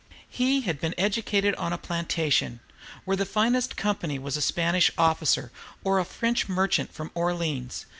He 0.29 0.61
had 0.61 0.81
been 0.81 0.95
educated 0.97 1.53
on 1.57 1.73
a 1.73 1.77
plantation 1.77 2.59
where 3.05 3.15
the 3.15 3.23
finest 3.23 3.77
company 3.77 4.17
was 4.17 4.35
a 4.35 4.41
Spanish 4.41 4.89
officer 4.97 5.51
or 5.83 5.99
a 5.99 6.05
French 6.05 6.49
merchant 6.49 6.91
from 6.91 7.11
Orleans. 7.13 7.85